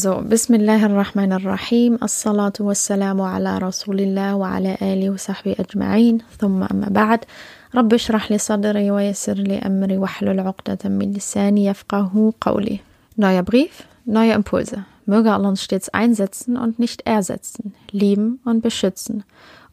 [0.00, 6.70] So, Bismillah ar-Rahman Rahim, As-Salatu wassalamu ala Rasulillah wa ala alihi wa sahbihi ajma'in, thumma
[6.70, 7.26] amma ba'd.
[7.74, 12.80] Rabbi shrah li sadri wa yassir li amri wa hlul uqdatan min lisani yafqahu qawli.
[13.18, 14.86] Neuer Brief, neue Impulse.
[15.04, 19.24] Möge Allah uns stets einsetzen und nicht ersetzen, lieben und beschützen,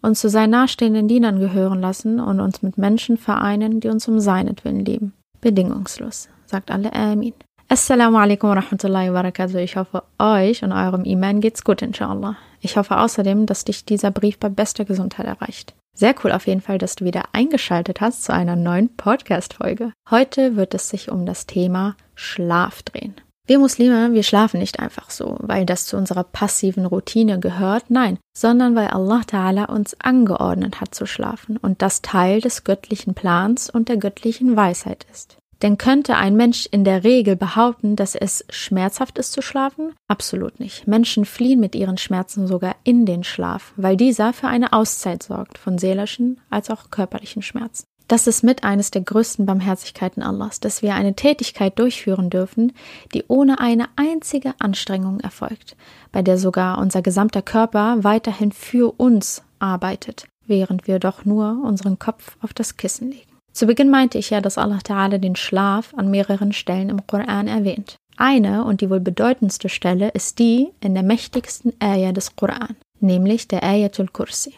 [0.02, 4.20] uns zu seinen nahestehenden Dienern gehören lassen und uns mit Menschen vereinen, die uns um
[4.20, 5.14] seinetwillen lieben.
[5.40, 7.34] Bedingungslos, sagt alle Amin.
[7.70, 9.58] Assalamu alaikum wa rahmatullahi wa barakatuh.
[9.58, 12.38] Ich hoffe, euch und eurem Iman geht's gut, inshallah.
[12.62, 15.76] Ich hoffe außerdem, dass dich dieser Brief bei bester Gesundheit erreicht.
[15.94, 19.92] Sehr cool auf jeden Fall, dass du wieder eingeschaltet hast zu einer neuen Podcast-Folge.
[20.10, 23.16] Heute wird es sich um das Thema Schlaf drehen.
[23.48, 28.18] Wir Muslime, wir schlafen nicht einfach so, weil das zu unserer passiven Routine gehört, nein,
[28.34, 33.70] sondern weil Allah Ta'ala uns angeordnet hat zu schlafen und das Teil des göttlichen Plans
[33.70, 35.38] und der göttlichen Weisheit ist.
[35.62, 39.94] Denn könnte ein Mensch in der Regel behaupten, dass es schmerzhaft ist zu schlafen?
[40.08, 40.88] Absolut nicht.
[40.88, 45.58] Menschen fliehen mit ihren Schmerzen sogar in den Schlaf, weil dieser für eine Auszeit sorgt,
[45.58, 47.86] von seelischen als auch körperlichen Schmerzen.
[48.08, 52.72] Das ist mit eines der größten Barmherzigkeiten Allahs, dass wir eine Tätigkeit durchführen dürfen,
[53.14, 55.76] die ohne eine einzige Anstrengung erfolgt,
[56.14, 62.00] bei der sogar unser gesamter Körper weiterhin für uns arbeitet, während wir doch nur unseren
[62.00, 63.27] Kopf auf das Kissen legen.
[63.58, 67.48] Zu Beginn meinte ich ja, dass Allah Ta'ala den Schlaf an mehreren Stellen im Koran
[67.48, 67.96] erwähnt.
[68.16, 73.48] Eine und die wohl bedeutendste Stelle ist die in der mächtigsten Ayah des Koran, nämlich
[73.48, 74.54] der Ayatul Kursi.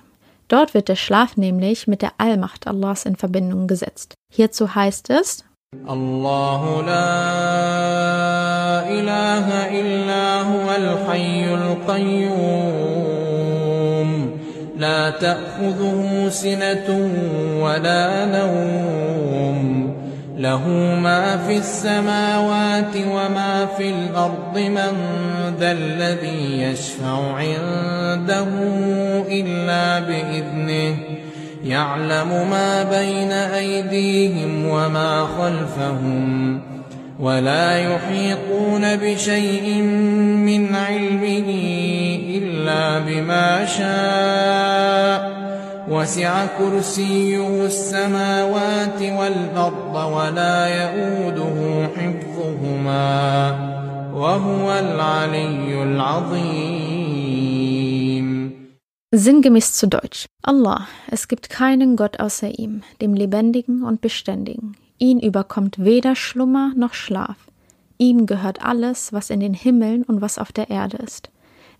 [0.49, 4.15] Dort wird der Schlaf nämlich mit der Allmacht Allahs in Verbindung gesetzt.
[4.33, 5.45] Hierzu heißt es,
[5.87, 13.18] Allahu la ilaha illa huwa al-hayyul qayyum
[14.79, 17.09] لا تأخذه سنة
[17.63, 19.95] ولا نوم.
[20.37, 20.67] له
[21.03, 24.97] ما في السماوات وما في الأرض من
[25.59, 28.47] ذا الذي يشفع عنده
[29.29, 30.95] إلا بإذنه.
[31.63, 36.68] يعلم ما بين أيديهم وما خلفهم.
[37.19, 39.81] ولا يحيطون بشيء
[40.47, 41.49] من علمه
[42.37, 45.39] إلا بما شاء
[45.89, 53.09] وسع كرسيه السماوات والأرض ولا يؤوده حفظهما
[54.13, 57.19] وهو العلي العظيم
[59.11, 60.27] Sinngemäß zu Deutsch.
[60.43, 64.75] Allah, es gibt keinen Gott außer ihm, dem Lebendigen und Beständigen.
[64.99, 67.37] Ihn überkommt weder Schlummer noch Schlaf.
[67.97, 71.31] Ihm gehört alles, was in den Himmeln und was auf der Erde ist.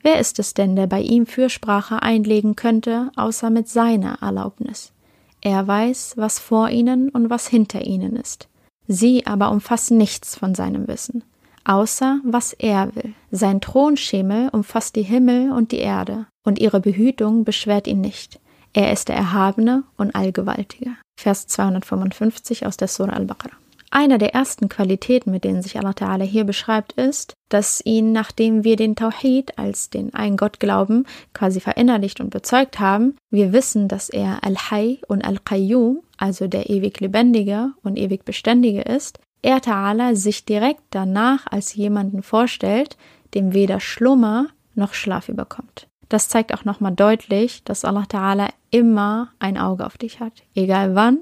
[0.01, 4.93] Wer ist es denn, der bei ihm Fürsprache einlegen könnte, außer mit seiner Erlaubnis?
[5.41, 8.47] Er weiß, was vor ihnen und was hinter ihnen ist.
[8.87, 11.23] Sie aber umfassen nichts von seinem Wissen,
[11.65, 13.13] außer was er will.
[13.31, 18.39] Sein Thronschemel umfasst die Himmel und die Erde, und ihre Behütung beschwert ihn nicht.
[18.73, 20.91] Er ist der Erhabene und Allgewaltige.
[21.19, 23.57] Vers 255 aus der Surah Al-Baqarah.
[23.91, 28.63] Eine der ersten Qualitäten, mit denen sich Allah Ta'ala hier beschreibt, ist, dass ihn, nachdem
[28.63, 33.89] wir den Tawhid als den einen Gott glauben, quasi verinnerlicht und bezeugt haben, wir wissen,
[33.89, 40.15] dass er Al-Hay und Al-Qayyum, also der ewig Lebendige und ewig Beständige ist, er Ta'ala
[40.15, 42.95] sich direkt danach als jemanden vorstellt,
[43.33, 45.88] dem weder Schlummer noch Schlaf überkommt.
[46.09, 50.95] Das zeigt auch nochmal deutlich, dass Allah Ta'ala immer ein Auge auf dich hat, egal
[50.95, 51.19] wann,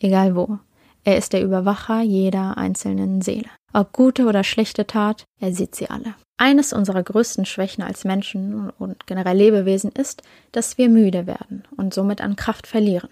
[0.00, 0.58] egal wo.
[1.04, 3.48] Er ist der Überwacher jeder einzelnen Seele.
[3.72, 6.14] Ob gute oder schlechte Tat, er sieht sie alle.
[6.36, 11.94] Eines unserer größten Schwächen als Menschen und generell Lebewesen ist, dass wir müde werden und
[11.94, 13.10] somit an Kraft verlieren.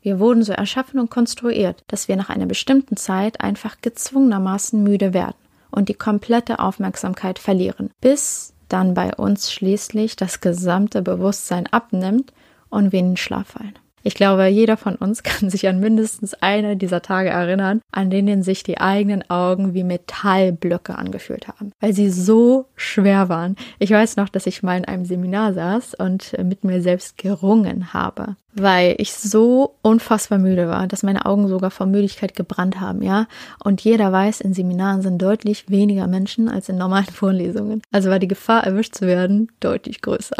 [0.00, 5.12] Wir wurden so erschaffen und konstruiert, dass wir nach einer bestimmten Zeit einfach gezwungenermaßen müde
[5.12, 5.36] werden
[5.70, 12.32] und die komplette Aufmerksamkeit verlieren, bis dann bei uns schließlich das gesamte Bewusstsein abnimmt
[12.70, 13.78] und wir in den Schlaf fallen.
[14.02, 18.42] Ich glaube, jeder von uns kann sich an mindestens eine dieser Tage erinnern, an denen
[18.42, 23.56] sich die eigenen Augen wie Metallblöcke angefühlt haben, weil sie so schwer waren.
[23.78, 27.92] Ich weiß noch, dass ich mal in einem Seminar saß und mit mir selbst gerungen
[27.92, 33.02] habe, weil ich so unfassbar müde war, dass meine Augen sogar vor Müdigkeit gebrannt haben,
[33.02, 33.26] ja.
[33.62, 37.82] Und jeder weiß, in Seminaren sind deutlich weniger Menschen als in normalen Vorlesungen.
[37.92, 40.36] Also war die Gefahr, erwischt zu werden, deutlich größer.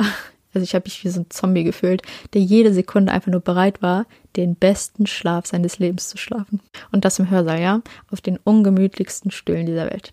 [0.59, 2.03] Also ich habe mich wie so ein Zombie gefühlt,
[2.35, 6.59] der jede Sekunde einfach nur bereit war, den besten Schlaf seines Lebens zu schlafen.
[6.91, 10.13] Und das im Hörsaal, ja, auf den ungemütlichsten Stühlen dieser Welt.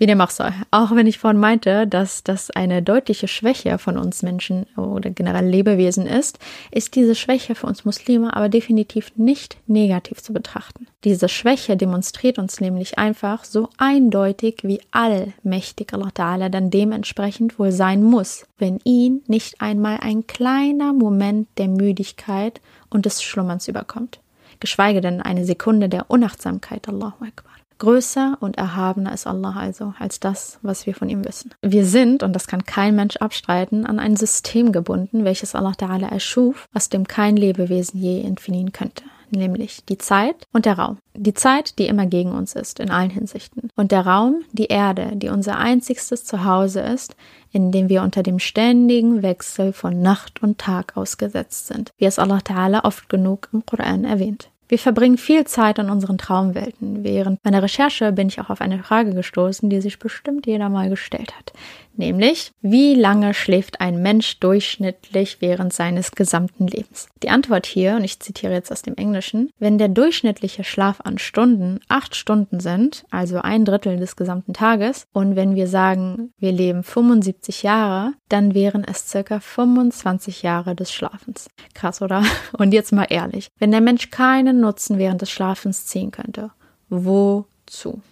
[0.00, 0.54] Wie dem auch sei.
[0.70, 5.44] Auch wenn ich vorhin meinte, dass das eine deutliche Schwäche von uns Menschen oder generell
[5.44, 6.38] Lebewesen ist,
[6.70, 10.86] ist diese Schwäche für uns Muslime aber definitiv nicht negativ zu betrachten.
[11.04, 17.70] Diese Schwäche demonstriert uns nämlich einfach so eindeutig, wie allmächtig Allah Ta'ala dann dementsprechend wohl
[17.70, 24.18] sein muss, wenn ihn nicht einmal ein kleiner Moment der Müdigkeit und des Schlummerns überkommt.
[24.60, 27.59] Geschweige denn eine Sekunde der Unachtsamkeit, Allahu Akbar.
[27.80, 31.50] Größer und erhabener ist Allah also als das, was wir von ihm wissen.
[31.62, 36.08] Wir sind, und das kann kein Mensch abstreiten, an ein System gebunden, welches Allah Ta'ala
[36.08, 40.98] erschuf, aus dem kein Lebewesen je entfliehen könnte nämlich die Zeit und der Raum.
[41.14, 43.70] Die Zeit, die immer gegen uns ist, in allen Hinsichten.
[43.76, 47.14] Und der Raum, die Erde, die unser einzigstes Zuhause ist,
[47.52, 52.18] in dem wir unter dem ständigen Wechsel von Nacht und Tag ausgesetzt sind, wie es
[52.18, 54.50] Allah Ta'ala oft genug im Koran erwähnt.
[54.70, 57.02] Wir verbringen viel Zeit an unseren Traumwelten.
[57.02, 60.88] Während meiner Recherche bin ich auch auf eine Frage gestoßen, die sich bestimmt jeder mal
[60.88, 61.52] gestellt hat
[61.96, 67.08] nämlich wie lange schläft ein Mensch durchschnittlich während seines gesamten Lebens?
[67.22, 71.18] Die Antwort hier, und ich zitiere jetzt aus dem Englischen, wenn der durchschnittliche Schlaf an
[71.18, 76.52] Stunden acht Stunden sind, also ein Drittel des gesamten Tages, und wenn wir sagen, wir
[76.52, 81.48] leben 75 Jahre, dann wären es circa 25 Jahre des Schlafens.
[81.74, 82.22] Krass, oder?
[82.52, 86.50] Und jetzt mal ehrlich, wenn der Mensch keinen Nutzen während des Schlafens ziehen könnte,
[86.88, 88.02] wozu?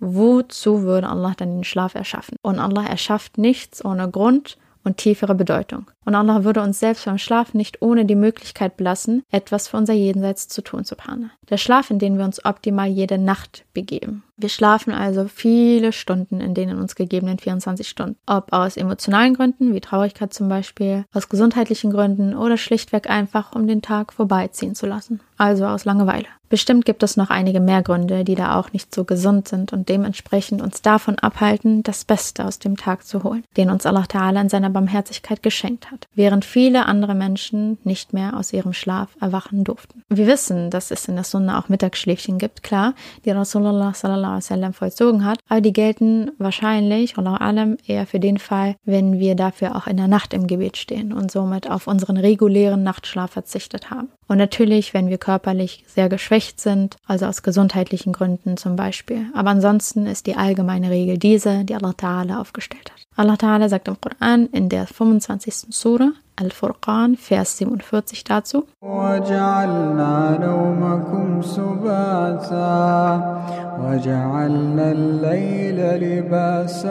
[0.00, 2.36] Wozu würde Allah dann den Schlaf erschaffen?
[2.42, 5.90] Und Allah erschafft nichts ohne Grund und tiefere Bedeutung.
[6.04, 9.94] Und Allah würde uns selbst beim Schlaf nicht ohne die Möglichkeit belassen, etwas für unser
[9.94, 11.32] Jenseits zu tun, Subhane.
[11.50, 14.22] Der Schlaf, in den wir uns optimal jede Nacht begeben.
[14.36, 18.16] Wir schlafen also viele Stunden in denen uns gegebenen 24 Stunden.
[18.26, 23.66] Ob aus emotionalen Gründen, wie Traurigkeit zum Beispiel, aus gesundheitlichen Gründen oder schlichtweg einfach, um
[23.66, 25.20] den Tag vorbeiziehen zu lassen.
[25.36, 26.26] Also aus Langeweile.
[26.48, 29.88] Bestimmt gibt es noch einige mehr Gründe, die da auch nicht so gesund sind und
[29.88, 34.40] dementsprechend uns davon abhalten, das Beste aus dem Tag zu holen, den uns Allah Ta'ala
[34.40, 39.64] in seiner Barmherzigkeit geschenkt hat, während viele andere Menschen nicht mehr aus ihrem Schlaf erwachen
[39.64, 40.02] durften.
[40.08, 42.94] Wir wissen, dass es in der Sunna auch Mittagsschläfchen gibt, klar,
[43.24, 48.38] die Rasulullah sallallahu alaihi vollzogen hat, aber die gelten wahrscheinlich, Allah allem, eher für den
[48.38, 52.16] Fall, wenn wir dafür auch in der Nacht im Gebet stehen und somit auf unseren
[52.16, 54.08] regulären Nachtschlaf verzichtet haben.
[54.28, 59.26] Und natürlich, wenn wir körperlich sehr geschwächt sind, also aus gesundheitlichen Gründen zum Beispiel.
[59.34, 63.02] Aber ansonsten ist die allgemeine Regel diese, die Allah Ta'ala aufgestellt hat.
[63.16, 65.68] Allah Ta'ala sagt im Koran in der 25.
[65.70, 68.66] Surah, Al-Furqan, Vers 47 dazu.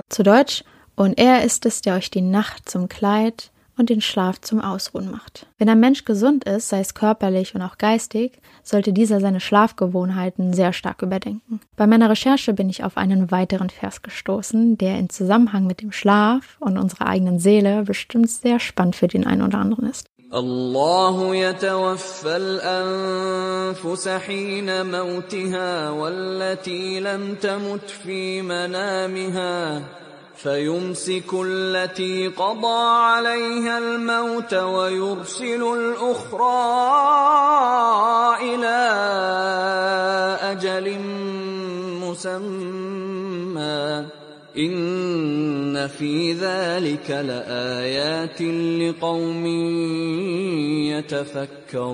[0.10, 0.64] Zu Deutsch,
[0.96, 5.11] und er ist es, der euch die Nacht zum Kleid und den Schlaf zum Ausruhen
[5.11, 5.47] macht.
[5.59, 10.53] Wenn ein Mensch gesund ist, sei es körperlich und auch geistig, sollte dieser seine Schlafgewohnheiten
[10.53, 11.61] sehr stark überdenken.
[11.77, 15.93] Bei meiner Recherche bin ich auf einen weiteren Vers gestoßen, der in Zusammenhang mit dem
[15.93, 20.07] Schlaf und unserer eigenen Seele bestimmt sehr spannend für den einen oder anderen ist.
[20.35, 29.83] الله يتوفى الأنفس حين موتها والتي لم تمت في منامها
[30.46, 36.66] فيمسك التي قضى عليها الموت ويرسل الأخرى
[38.42, 38.78] إلى
[40.42, 41.00] أجل
[42.06, 44.06] مسمى.
[44.58, 48.42] إن في ذلك لآيات
[48.82, 49.46] لقوم
[50.94, 51.86] يتفكرون.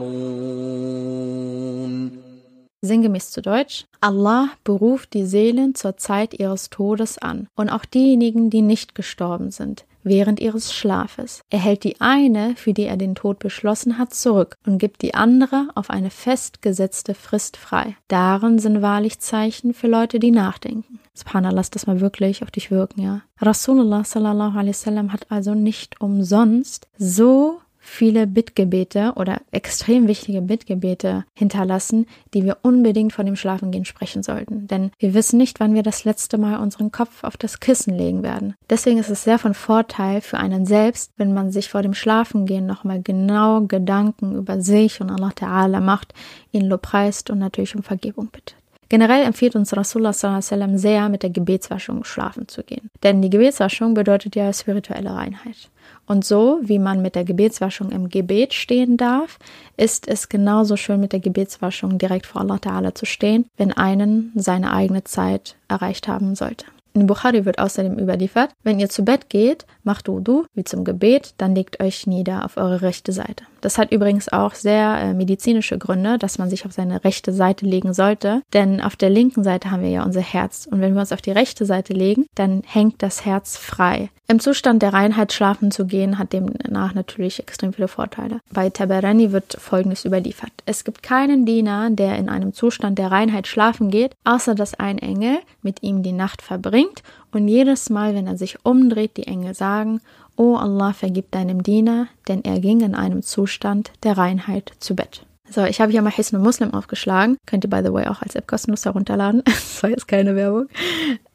[2.82, 8.50] Sinngemäß zu Deutsch, Allah beruft die Seelen zur Zeit ihres Todes an und auch diejenigen,
[8.50, 11.42] die nicht gestorben sind, während ihres Schlafes.
[11.52, 15.14] Er hält die eine, für die er den Tod beschlossen hat, zurück und gibt die
[15.14, 17.96] andere auf eine festgesetzte Frist frei.
[18.08, 21.00] Darin sind wahrlich Zeichen für Leute, die nachdenken.
[21.14, 23.22] Subhanallah, lass das mal wirklich auf dich wirken, ja.
[23.40, 31.26] Rasulullah sallallahu alaihi wasallam hat also nicht umsonst so viele Bittgebete oder extrem wichtige Bittgebete
[31.34, 34.68] hinterlassen, die wir unbedingt vor dem Schlafengehen sprechen sollten.
[34.68, 38.24] Denn wir wissen nicht, wann wir das letzte Mal unseren Kopf auf das Kissen legen
[38.24, 38.54] werden.
[38.70, 42.66] Deswegen ist es sehr von Vorteil für einen selbst, wenn man sich vor dem Schlafengehen
[42.66, 46.14] nochmal genau Gedanken über sich und Allah Ta'ala macht,
[46.52, 48.61] ihn lobpreist und natürlich um Vergebung bittet.
[48.92, 52.90] Generell empfiehlt uns Rasulullah sallam sehr, mit der Gebetswaschung schlafen zu gehen.
[53.04, 55.70] Denn die Gebetswaschung bedeutet ja spirituelle Reinheit.
[56.08, 59.40] Und so, wie man mit der Gebetswaschung im Gebet stehen darf,
[59.78, 64.34] ist es genauso schön mit der Gebetswaschung direkt vor Allah Ta'ala zu stehen, wenn einen
[64.36, 66.66] seine eigene Zeit erreicht haben sollte.
[66.94, 71.34] In Bukhari wird außerdem überliefert, wenn ihr zu Bett geht, macht Wudu wie zum Gebet,
[71.38, 73.46] dann legt euch nieder auf eure rechte Seite.
[73.62, 77.66] Das hat übrigens auch sehr äh, medizinische Gründe, dass man sich auf seine rechte Seite
[77.66, 78.42] legen sollte.
[78.54, 80.68] Denn auf der linken Seite haben wir ja unser Herz.
[80.70, 84.10] Und wenn wir uns auf die rechte Seite legen, dann hängt das Herz frei.
[84.28, 88.40] Im Zustand der Reinheit schlafen zu gehen, hat demnach natürlich extrem viele Vorteile.
[88.52, 90.52] Bei Tabarani wird Folgendes überliefert.
[90.66, 95.00] Es gibt keinen Diener, der in einem Zustand der Reinheit schlafen geht, außer dass ein
[95.00, 99.54] Engel mit ihm die Nacht verbringt und jedes Mal, wenn er sich umdreht, die Engel
[99.54, 100.02] sagen,
[100.36, 105.26] O Allah, vergib deinem Diener, denn er ging in einem Zustand der Reinheit zu Bett.
[105.50, 107.38] So, ich habe hier mal Hisn Muslim aufgeschlagen.
[107.46, 109.44] Könnt ihr, by the way, auch als App kostenlos herunterladen.
[109.46, 110.68] das war jetzt keine Werbung.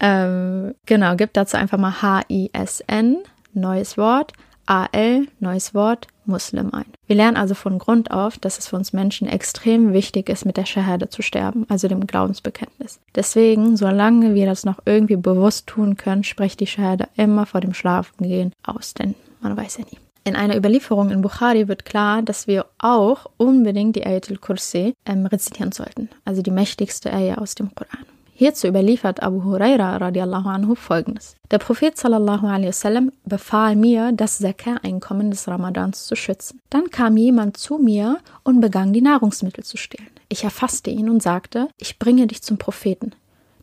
[0.00, 3.18] Ähm, genau, gibt dazu einfach mal H-I-S-N,
[3.52, 4.32] neues Wort,
[4.66, 6.86] A-L, neues Wort, Muslim ein.
[7.06, 10.56] Wir lernen also von Grund auf, dass es für uns Menschen extrem wichtig ist, mit
[10.56, 12.98] der Shahada zu sterben, also dem Glaubensbekenntnis.
[13.14, 17.74] Deswegen, solange wir das noch irgendwie bewusst tun können, sprecht die Shahada immer vor dem
[17.74, 19.98] Schlafengehen aus, denn man weiß ja nie.
[20.24, 25.24] In einer Überlieferung in Bukhari wird klar, dass wir auch unbedingt die Ayatul Kursi ähm,
[25.26, 28.04] rezitieren sollten, also die mächtigste Ayah aus dem Koran.
[28.38, 31.36] Hierzu überliefert Abu Huraira radiallahu anhu folgendes.
[31.50, 36.60] Der Prophet sallallahu alaihi wasallam befahl mir, das Zakah-Einkommen des Ramadans zu schützen.
[36.68, 40.10] Dann kam jemand zu mir und begann die Nahrungsmittel zu stehlen.
[40.28, 43.12] Ich erfasste ihn und sagte, ich bringe dich zum Propheten.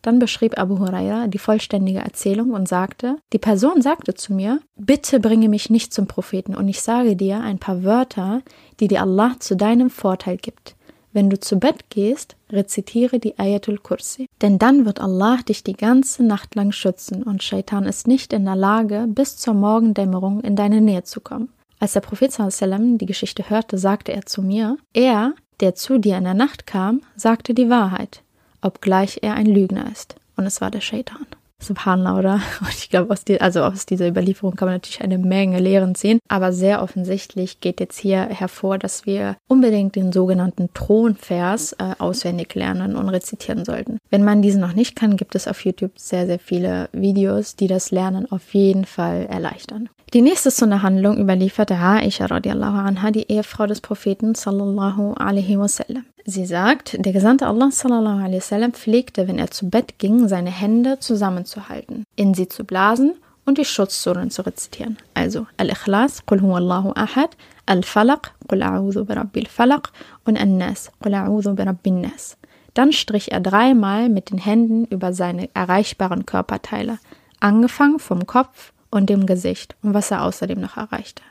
[0.02, 5.20] Dann beschrieb Abu Huraira die vollständige Erzählung und sagte, die Person sagte zu mir, bitte
[5.20, 8.42] bringe mich nicht zum Propheten und ich sage dir ein paar Wörter,
[8.80, 10.76] die dir Allah zu deinem Vorteil gibt.
[11.14, 14.28] Wenn du zu Bett gehst, rezitiere die Ayatul Kursi.
[14.42, 18.46] Denn dann wird Allah dich die ganze Nacht lang schützen und Shaitan ist nicht in
[18.46, 21.50] der Lage, bis zur Morgendämmerung in deine Nähe zu kommen.
[21.80, 26.18] Als der Prophet sallam die Geschichte hörte, sagte er zu mir, er, der zu dir
[26.18, 28.24] in der Nacht kam, sagte die Wahrheit,
[28.62, 30.16] obgleich er ein Lügner ist.
[30.36, 31.28] Und es war der Shaitan.
[31.64, 32.34] Subhanallah, oder?
[32.62, 35.96] Und ich glaube, aus, die, also aus dieser Überlieferung kann man natürlich eine Menge Lehren
[35.96, 36.20] ziehen.
[36.28, 42.54] Aber sehr offensichtlich geht jetzt hier hervor, dass wir unbedingt den sogenannten Thronvers äh, auswendig
[42.56, 43.98] lernen und rezitieren sollten.
[44.10, 47.68] Wenn man diesen noch nicht kann, gibt es auf YouTube sehr, sehr viele Videos, die
[47.68, 49.90] das Lernen auf jeden Fall erleichtern.
[50.14, 56.06] Die nächste Sunna-Handlung überlieferte Aisha radiallahu anha, die Ehefrau des Propheten sallallahu alaihi wasallam.
[56.26, 60.52] Sie sagt, der Gesandte Allah sallallahu alaihi wasallam pflegte, wenn er zu Bett ging, seine
[60.52, 63.16] Hände zusammenzuhalten, in sie zu blasen
[63.46, 64.98] und die Schutzsuren zu rezitieren.
[65.14, 69.92] Also Al-Ikhlas, Qul huwallahu ahad, Al-Falaq, Qul a'udhu birabbil Falaq
[70.24, 72.38] und An-Nas, Qul a'udhu birabbin Nas.
[72.74, 77.00] Dann strich er dreimal mit den Händen über seine erreichbaren Körperteile,
[77.42, 81.22] angefangen vom Kopf und dem Gesicht und was er außerdem noch erreichte.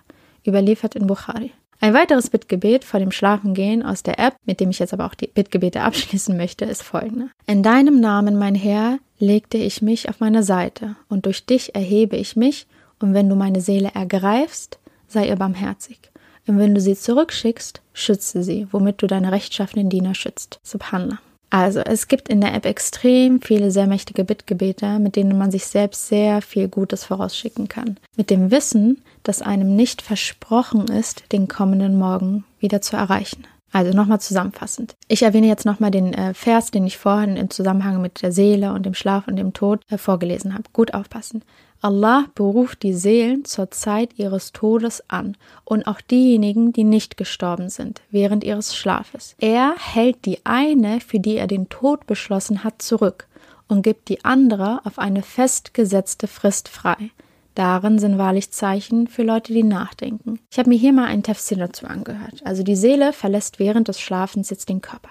[0.47, 1.53] Überliefert in Bukhari.
[1.83, 5.15] Ein weiteres Bittgebet vor dem Schlafengehen aus der App, mit dem ich jetzt aber auch
[5.15, 7.31] die Bittgebete abschließen möchte, ist folgende.
[7.47, 12.17] In deinem Namen, mein Herr, legte ich mich auf meine Seite, und durch dich erhebe
[12.17, 12.69] ich mich,
[13.01, 15.99] und wenn du meine Seele ergreifst, sei ihr barmherzig.
[16.47, 20.61] Und wenn du sie zurückschickst, schütze sie, womit du deine rechtschaffenen Diener schützt.
[20.63, 21.19] Subhanallah.
[21.53, 25.67] Also, es gibt in der App extrem viele sehr mächtige Bittgebete, mit denen man sich
[25.67, 27.99] selbst sehr viel Gutes vorausschicken kann.
[28.17, 33.47] Mit dem Wissen, dass einem nicht versprochen ist, den kommenden Morgen wieder zu erreichen.
[33.71, 34.95] Also nochmal zusammenfassend.
[35.09, 38.73] Ich erwähne jetzt nochmal den äh, Vers, den ich vorhin im Zusammenhang mit der Seele
[38.73, 40.65] und dem Schlaf und dem Tod äh, vorgelesen habe.
[40.73, 41.43] Gut aufpassen.
[41.83, 47.71] Allah beruft die Seelen zur Zeit ihres Todes an und auch diejenigen, die nicht gestorben
[47.71, 49.35] sind, während ihres Schlafes.
[49.39, 53.27] Er hält die eine, für die er den Tod beschlossen hat, zurück
[53.67, 57.11] und gibt die andere auf eine festgesetzte Frist frei.
[57.55, 60.39] Darin sind wahrlich Zeichen für Leute, die nachdenken.
[60.51, 62.41] Ich habe mir hier mal einen Tafsir dazu angehört.
[62.45, 65.11] Also die Seele verlässt während des Schlafens jetzt den Körper.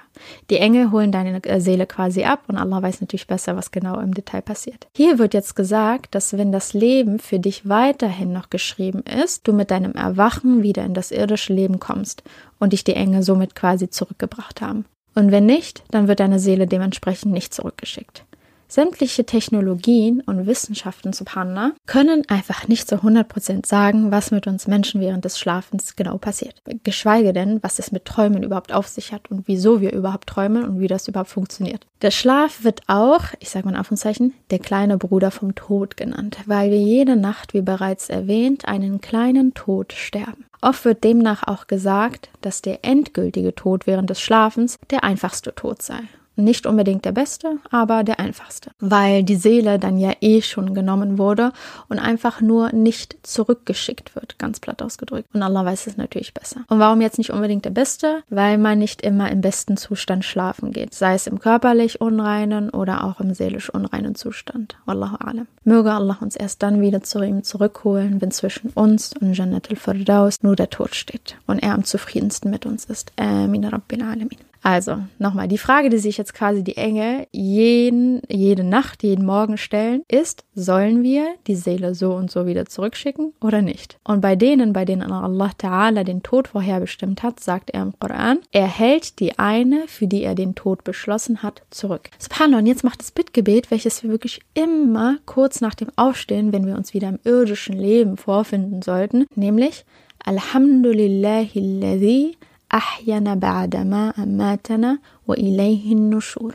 [0.50, 4.00] Die Engel holen deine äh, Seele quasi ab und Allah weiß natürlich besser, was genau
[4.00, 4.88] im Detail passiert.
[4.96, 9.54] Hier wird jetzt gesagt, dass wenn das Leben für dich weiterhin noch geschrieben ist, du
[9.54, 12.24] mit deinem Erwachen wieder in das irdische Leben kommst
[12.60, 14.86] und dich die Engel somit quasi zurückgebracht haben.
[15.14, 18.26] Und wenn nicht, dann wird deine Seele dementsprechend nicht zurückgeschickt.
[18.72, 25.02] Sämtliche Technologien und Wissenschaften, subhanallah, können einfach nicht zu 100% sagen, was mit uns Menschen
[25.02, 26.62] während des Schlafens genau passiert.
[26.86, 30.64] Geschweige denn, was es mit Träumen überhaupt auf sich hat und wieso wir überhaupt träumen
[30.64, 31.86] und wie das überhaupt funktioniert.
[32.02, 36.38] Der Schlaf wird auch, ich sage mal in Anführungszeichen, der kleine Bruder vom Tod genannt,
[36.46, 40.46] weil wir jede Nacht, wie bereits erwähnt, einen kleinen Tod sterben.
[40.62, 45.82] Oft wird demnach auch gesagt, dass der endgültige Tod während des Schlafens der einfachste Tod
[45.82, 46.00] sei
[46.38, 51.18] Nicht unbedingt der beste, aber der einfachste, weil die Seele dann ja eh schon genommen
[51.18, 51.52] wurde
[51.90, 55.28] und einfach nur nicht zurückgeschickt wird, ganz platt ausgedrückt.
[55.34, 56.62] Und Allah weiß es natürlich besser.
[56.70, 58.24] Und warum jetzt nicht unbedingt der beste?
[58.30, 63.04] Weil man nicht immer im besten Zustand schlafen geht, sei es im körperlich unreinen oder
[63.04, 64.78] auch im seelisch unreinen Zustand.
[64.86, 65.48] Wallahu alam.
[65.66, 70.42] Möge Allah uns erst dann wieder zu ihm zurückholen, wenn zwischen uns und Jannat al-Firdaus
[70.42, 73.12] nur der Tod steht und er am zufriedensten mit uns ist.
[73.18, 74.51] Amin Rabbil Alamin.
[74.64, 79.58] Also, nochmal, die Frage, die sich jetzt quasi die Engel jeden, jede Nacht, jeden Morgen
[79.58, 83.98] stellen, ist, sollen wir die Seele so und so wieder zurückschicken oder nicht?
[84.04, 88.40] Und bei denen, bei denen Allah Ta'ala den Tod vorherbestimmt hat, sagt er im Koran,
[88.52, 92.12] er hält die eine, für die er den Tod beschlossen hat, zurück.
[92.20, 96.68] Subhanallah, und jetzt macht das Bittgebet, welches wir wirklich immer kurz nach dem Aufstehen, wenn
[96.68, 99.86] wir uns wieder im irdischen Leben vorfinden sollten, nämlich
[100.24, 102.38] Alhamdulillahi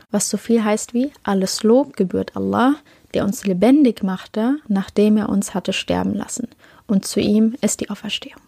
[0.09, 2.75] Was so viel heißt wie alles Lob gebührt Allah,
[3.13, 6.47] der uns lebendig machte, nachdem er uns hatte sterben lassen.
[6.87, 8.41] Und zu ihm ist die Auferstehung.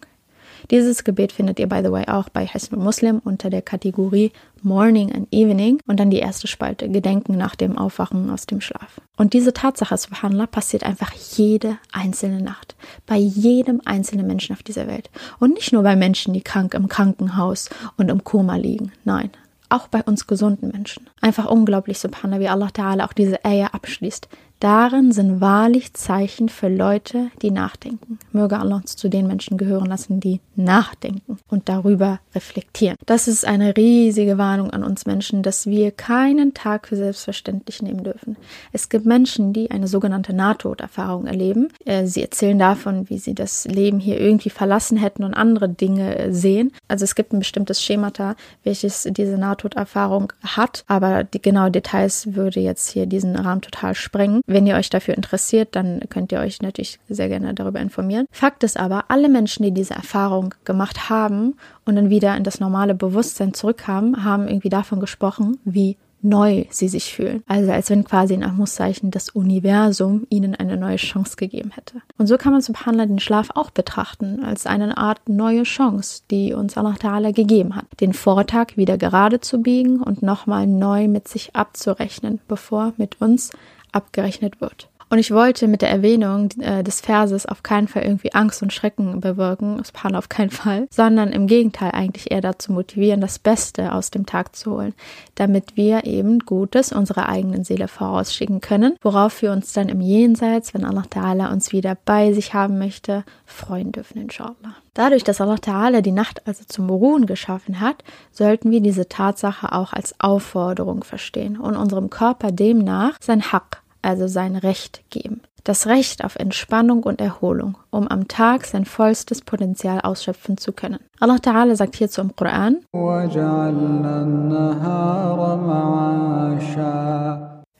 [0.70, 5.12] Dieses Gebet findet ihr, by the way, auch bei Hisn Muslim unter der Kategorie Morning
[5.12, 9.00] and Evening und dann die erste Spalte Gedenken nach dem Aufwachen aus dem Schlaf.
[9.16, 12.76] Und diese Tatsache, subhanallah, passiert einfach jede einzelne Nacht.
[13.06, 15.10] Bei jedem einzelnen Menschen auf dieser Welt.
[15.38, 18.92] Und nicht nur bei Menschen, die krank im Krankenhaus und im Koma liegen.
[19.04, 19.30] Nein,
[19.68, 21.08] auch bei uns gesunden Menschen.
[21.20, 24.28] Einfach unglaublich, subhanallah, wie Allah Ta'ala auch diese Eier abschließt.
[24.60, 28.18] Darin sind wahrlich Zeichen für Leute, die nachdenken.
[28.30, 32.96] Möge Allah uns zu den Menschen gehören lassen, die nachdenken und darüber reflektieren.
[33.06, 38.04] Das ist eine riesige Warnung an uns Menschen, dass wir keinen Tag für selbstverständlich nehmen
[38.04, 38.36] dürfen.
[38.70, 41.68] Es gibt Menschen, die eine sogenannte Nahtoderfahrung erleben.
[41.86, 46.18] Äh, sie erzählen davon, wie sie das Leben hier irgendwie verlassen hätten und andere Dinge
[46.18, 46.72] äh, sehen.
[46.86, 52.60] Also es gibt ein bestimmtes Schemata, welches diese Nahtoderfahrung hat, aber die genauen Details würde
[52.60, 54.42] jetzt hier diesen Rahmen total sprengen.
[54.50, 58.26] Wenn ihr euch dafür interessiert, dann könnt ihr euch natürlich sehr gerne darüber informieren.
[58.32, 61.54] Fakt ist aber, alle Menschen, die diese Erfahrung gemacht haben
[61.84, 66.88] und dann wieder in das normale Bewusstsein zurückkamen, haben irgendwie davon gesprochen, wie neu sie
[66.88, 67.44] sich fühlen.
[67.46, 72.02] Also als wenn quasi in Anführungszeichen das Universum ihnen eine neue Chance gegeben hätte.
[72.18, 76.52] Und so kann man subhanallah den Schlaf auch betrachten, als eine Art neue Chance, die
[76.54, 77.86] uns Allah Ta'ala gegeben hat.
[78.00, 83.50] Den Vortag wieder gerade zu biegen und nochmal neu mit sich abzurechnen, bevor mit uns
[83.92, 84.88] abgerechnet wird.
[85.12, 88.72] Und ich wollte mit der Erwähnung äh, des Verses auf keinen Fall irgendwie Angst und
[88.72, 93.92] Schrecken bewirken, Subhanallah auf keinen Fall, sondern im Gegenteil eigentlich eher dazu motivieren, das Beste
[93.92, 94.94] aus dem Tag zu holen,
[95.34, 100.74] damit wir eben Gutes unserer eigenen Seele vorausschicken können, worauf wir uns dann im Jenseits,
[100.74, 104.76] wenn Allah Ta'ala uns wieder bei sich haben möchte, freuen dürfen, inshallah.
[104.94, 109.72] Dadurch, dass Allah Ta'ala die Nacht also zum Ruhen geschaffen hat, sollten wir diese Tatsache
[109.72, 115.42] auch als Aufforderung verstehen und unserem Körper demnach sein Haq, also sein Recht geben.
[115.64, 121.00] Das Recht auf Entspannung und Erholung, um am Tag sein vollstes Potenzial ausschöpfen zu können.
[121.18, 122.78] Allah Ta'ala sagt hierzu im Koran,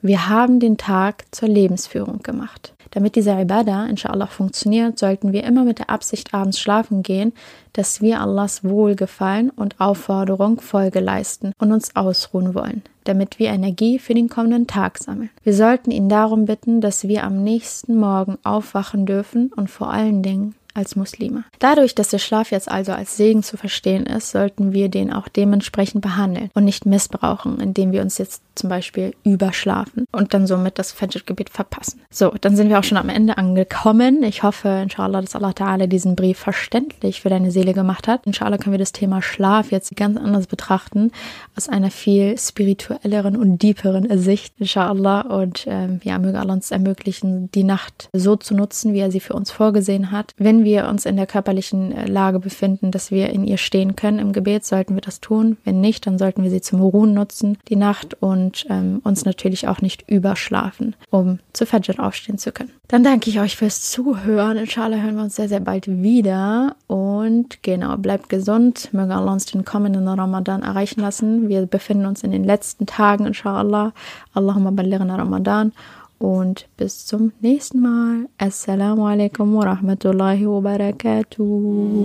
[0.02, 2.74] wir haben den Tag zur Lebensführung gemacht.
[2.92, 7.32] Damit dieser Ibadah inshallah funktioniert, sollten wir immer mit der Absicht abends schlafen gehen,
[7.72, 13.98] dass wir Allahs Wohlgefallen und Aufforderung Folge leisten und uns ausruhen wollen, damit wir Energie
[13.98, 15.30] für den kommenden Tag sammeln.
[15.44, 20.22] Wir sollten ihn darum bitten, dass wir am nächsten Morgen aufwachen dürfen und vor allen
[20.22, 21.44] Dingen als Muslime.
[21.60, 25.28] Dadurch, dass der Schlaf jetzt also als Segen zu verstehen ist, sollten wir den auch
[25.28, 30.78] dementsprechend behandeln und nicht missbrauchen, indem wir uns jetzt zum Beispiel überschlafen und dann somit
[30.78, 32.00] das Fajr-Gebet verpassen.
[32.10, 34.22] So, dann sind wir auch schon am Ende angekommen.
[34.22, 38.26] Ich hoffe, inshallah, dass Allah Ta'ala diesen Brief verständlich für deine Seele gemacht hat.
[38.26, 41.12] Inshallah können wir das Thema Schlaf jetzt ganz anders betrachten,
[41.56, 45.22] aus einer viel spirituelleren und deeperen Sicht, inshallah.
[45.22, 49.20] Und ähm, ja, möge Allah uns ermöglichen, die Nacht so zu nutzen, wie er sie
[49.20, 50.32] für uns vorgesehen hat.
[50.36, 54.18] Wenn wir uns in der körperlichen äh, Lage befinden, dass wir in ihr stehen können
[54.18, 55.56] im Gebet, sollten wir das tun.
[55.64, 59.24] Wenn nicht, dann sollten wir sie zum Ruhen nutzen, die Nacht und und ähm, uns
[59.24, 62.70] natürlich auch nicht überschlafen, um zu Fajr aufstehen zu können.
[62.88, 64.56] Dann danke ich euch fürs Zuhören.
[64.56, 66.74] Inshallah hören wir uns sehr, sehr bald wieder.
[66.86, 68.88] Und genau, bleibt gesund.
[68.92, 71.48] Möge Allah uns den kommenden Ramadan erreichen lassen.
[71.48, 73.92] Wir befinden uns in den letzten Tagen, inshallah.
[74.34, 75.72] Allahumma balighna Ramadan.
[76.20, 78.28] Und bis zum nächsten Mal.
[78.36, 82.04] Assalamu alaikum wa rahmatullahi wa barakatuh.